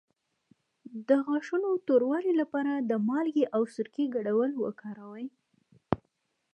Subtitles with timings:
[1.07, 5.27] د غاښونو د توروالي لپاره د مالګې او سرکې ګډول وکاروئ